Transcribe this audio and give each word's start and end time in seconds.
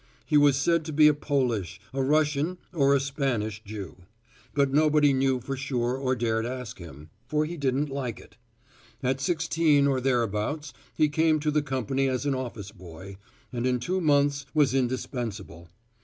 He 0.25 0.35
was 0.35 0.57
said 0.57 0.83
to 0.85 0.91
be 0.91 1.07
a 1.07 1.13
Polish, 1.13 1.79
a 1.93 2.01
Russian 2.01 2.57
or 2.73 2.95
a 2.95 2.99
Spanish 2.99 3.63
Jew, 3.63 3.97
but 4.55 4.73
nobody 4.73 5.13
knew 5.13 5.39
for 5.39 5.55
sure 5.55 5.95
or 5.95 6.15
dared 6.15 6.43
ask 6.43 6.79
him, 6.79 7.11
for 7.27 7.45
he 7.45 7.55
didn't 7.55 7.91
like 7.91 8.19
it. 8.19 8.35
At 9.03 9.21
sixteen 9.21 9.85
or 9.85 10.01
thereabouts, 10.01 10.73
he 10.97 11.07
came 11.07 11.39
to 11.41 11.51
the 11.51 11.61
company 11.61 12.07
as 12.09 12.25
an 12.25 12.33
office 12.33 12.71
boy, 12.71 13.17
and 13.53 13.67
in 13.67 13.79
two 13.79 14.01
months 14.01 14.47
was 14.55 14.73
indispensable. 14.73 15.69